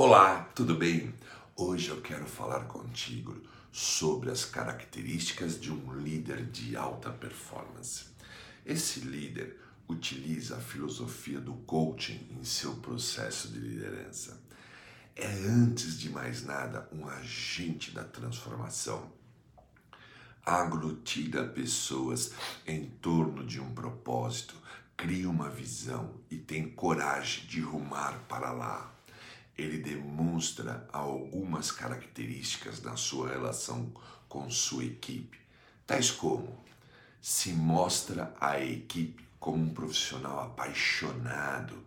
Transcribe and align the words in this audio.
Olá, 0.00 0.48
tudo 0.54 0.76
bem? 0.76 1.12
Hoje 1.56 1.88
eu 1.88 2.00
quero 2.00 2.24
falar 2.24 2.66
contigo 2.66 3.36
sobre 3.72 4.30
as 4.30 4.44
características 4.44 5.60
de 5.60 5.72
um 5.72 5.92
líder 5.92 6.46
de 6.46 6.76
alta 6.76 7.10
performance. 7.10 8.04
Esse 8.64 9.00
líder 9.00 9.58
utiliza 9.88 10.56
a 10.56 10.60
filosofia 10.60 11.40
do 11.40 11.52
coaching 11.52 12.28
em 12.30 12.44
seu 12.44 12.76
processo 12.76 13.48
de 13.48 13.58
liderança. 13.58 14.40
É, 15.16 15.26
antes 15.26 15.98
de 15.98 16.10
mais 16.10 16.44
nada, 16.44 16.88
um 16.92 17.08
agente 17.08 17.90
da 17.90 18.04
transformação. 18.04 19.10
Aglutina 20.46 21.42
pessoas 21.42 22.30
em 22.64 22.86
torno 23.02 23.44
de 23.44 23.58
um 23.58 23.74
propósito, 23.74 24.54
cria 24.96 25.28
uma 25.28 25.50
visão 25.50 26.20
e 26.30 26.36
tem 26.36 26.70
coragem 26.70 27.46
de 27.46 27.60
rumar 27.60 28.16
para 28.28 28.52
lá 28.52 28.94
ele 29.58 29.78
demonstra 29.78 30.88
algumas 30.92 31.72
características 31.72 32.80
na 32.80 32.96
sua 32.96 33.28
relação 33.28 33.92
com 34.28 34.48
sua 34.48 34.84
equipe, 34.84 35.36
tais 35.84 36.12
como 36.12 36.64
se 37.20 37.52
mostra 37.52 38.32
a 38.40 38.60
equipe 38.60 39.26
como 39.40 39.64
um 39.64 39.74
profissional 39.74 40.40
apaixonado 40.40 41.84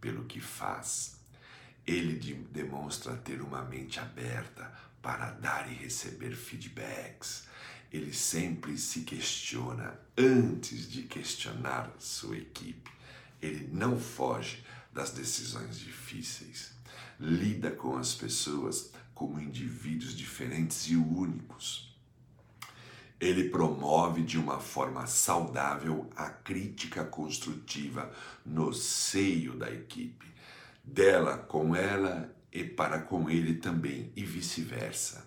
pelo 0.00 0.24
que 0.24 0.38
faz. 0.38 1.16
Ele 1.86 2.18
de, 2.18 2.34
demonstra 2.34 3.16
ter 3.16 3.40
uma 3.40 3.62
mente 3.62 3.98
aberta 3.98 4.70
para 5.00 5.30
dar 5.32 5.70
e 5.70 5.74
receber 5.74 6.34
feedbacks. 6.34 7.44
Ele 7.90 8.12
sempre 8.12 8.76
se 8.76 9.00
questiona 9.00 9.98
antes 10.16 10.90
de 10.90 11.02
questionar 11.02 11.90
sua 11.98 12.36
equipe. 12.36 12.90
Ele 13.40 13.68
não 13.72 13.98
foge 13.98 14.64
das 14.94 15.10
decisões 15.10 15.78
difíceis 15.78 16.74
lida 17.18 17.70
com 17.70 17.96
as 17.96 18.14
pessoas 18.14 18.92
como 19.14 19.40
indivíduos 19.40 20.16
diferentes 20.16 20.88
e 20.88 20.96
únicos. 20.96 21.94
Ele 23.20 23.48
promove 23.48 24.22
de 24.22 24.38
uma 24.38 24.58
forma 24.58 25.06
saudável 25.06 26.10
a 26.16 26.28
crítica 26.28 27.04
construtiva 27.04 28.12
no 28.44 28.72
seio 28.72 29.54
da 29.54 29.70
equipe, 29.72 30.26
dela 30.82 31.38
com 31.38 31.74
ela 31.74 32.34
e 32.52 32.64
para 32.64 33.00
com 33.00 33.30
ele 33.30 33.54
também, 33.54 34.12
e 34.14 34.24
vice-versa. 34.24 35.26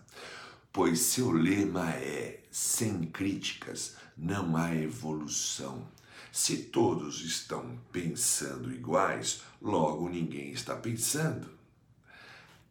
Pois 0.71 0.99
seu 0.99 1.31
lema 1.31 1.91
é: 1.91 2.41
sem 2.51 3.03
críticas 3.05 3.95
não 4.15 4.55
há 4.55 4.75
evolução. 4.75 5.87
Se 6.31 6.57
todos 6.57 7.21
estão 7.21 7.79
pensando 7.91 8.73
iguais, 8.73 9.41
logo 9.61 10.09
ninguém 10.09 10.51
está 10.51 10.75
pensando 10.75 11.57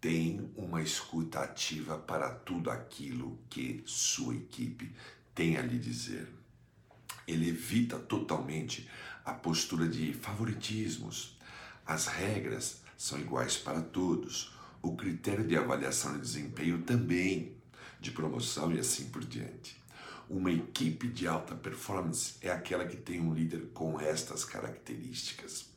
tem 0.06 0.52
uma 0.56 0.80
escuta 0.80 1.40
ativa 1.40 1.98
para 1.98 2.30
tudo 2.30 2.70
aquilo 2.70 3.38
que 3.50 3.82
sua 3.86 4.36
equipe 4.36 4.92
tem 5.34 5.56
a 5.56 5.62
lhe 5.62 5.80
dizer. 5.80 6.32
Ele 7.26 7.48
evita 7.48 7.98
totalmente 7.98 8.88
a 9.24 9.32
postura 9.32 9.88
de 9.88 10.12
favoritismos. 10.12 11.36
As 11.84 12.06
regras 12.06 12.82
são 12.96 13.18
iguais 13.18 13.56
para 13.56 13.80
todos. 13.80 14.54
O 14.80 14.94
critério 14.94 15.44
de 15.44 15.56
avaliação 15.56 16.12
de 16.12 16.20
desempenho 16.20 16.82
também, 16.82 17.56
de 17.98 18.12
promoção 18.12 18.72
e 18.72 18.78
assim 18.78 19.08
por 19.08 19.24
diante. 19.24 19.76
Uma 20.28 20.50
equipe 20.50 21.06
de 21.06 21.28
alta 21.28 21.54
performance 21.54 22.34
é 22.40 22.50
aquela 22.50 22.84
que 22.84 22.96
tem 22.96 23.20
um 23.20 23.32
líder 23.32 23.68
com 23.72 24.00
estas 24.00 24.44
características. 24.44 25.70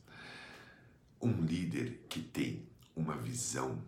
Um 1.22 1.42
líder 1.42 2.04
que 2.08 2.20
tem 2.20 2.66
uma 2.96 3.16
visão 3.16 3.80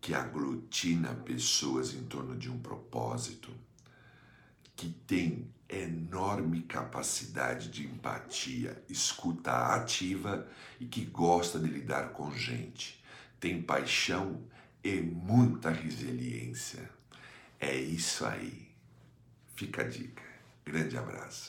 que 0.00 0.14
aglutina 0.14 1.14
pessoas 1.14 1.92
em 1.92 2.04
torno 2.04 2.36
de 2.36 2.50
um 2.50 2.58
propósito, 2.58 3.50
que 4.74 4.88
tem 4.88 5.52
enorme 5.68 6.62
capacidade 6.62 7.68
de 7.68 7.84
empatia, 7.84 8.82
escuta 8.88 9.74
ativa 9.74 10.48
e 10.80 10.86
que 10.86 11.04
gosta 11.04 11.58
de 11.58 11.68
lidar 11.68 12.12
com 12.12 12.32
gente, 12.32 13.02
tem 13.38 13.60
paixão 13.60 14.42
e 14.82 15.00
muita 15.00 15.70
resiliência. 15.70 16.88
É 17.60 17.76
isso 17.76 18.24
aí. 18.24 18.67
Fica 19.58 19.82
a 19.82 19.88
dica. 19.88 20.22
Grande 20.64 20.96
abraço. 20.96 21.46